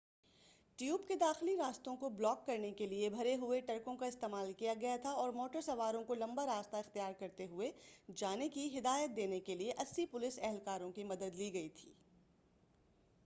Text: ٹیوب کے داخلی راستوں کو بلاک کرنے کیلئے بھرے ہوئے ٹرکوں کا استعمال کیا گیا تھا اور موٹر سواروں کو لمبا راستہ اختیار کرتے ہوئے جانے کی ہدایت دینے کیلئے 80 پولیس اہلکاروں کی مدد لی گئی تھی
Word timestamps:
ٹیوب 0.79 1.01
کے 1.07 1.15
داخلی 1.15 1.55
راستوں 1.57 1.95
کو 1.95 2.09
بلاک 2.09 2.45
کرنے 2.45 2.71
کیلئے 2.71 3.09
بھرے 3.09 3.35
ہوئے 3.35 3.59
ٹرکوں 3.61 3.95
کا 3.95 4.05
استعمال 4.05 4.51
کیا 4.53 4.73
گیا 4.81 4.95
تھا 5.01 5.09
اور 5.13 5.33
موٹر 5.33 5.61
سواروں 5.61 6.03
کو 6.03 6.15
لمبا 6.15 6.45
راستہ 6.45 6.75
اختیار 6.75 7.11
کرتے 7.19 7.45
ہوئے 7.45 7.71
جانے 8.15 8.47
کی 8.49 8.67
ہدایت 8.77 9.15
دینے 9.15 9.39
کیلئے 9.39 9.71
80 9.81 10.05
پولیس 10.11 10.39
اہلکاروں 10.41 10.91
کی 10.91 11.03
مدد 11.03 11.35
لی 11.35 11.51
گئی 11.53 11.69
تھی 11.71 11.91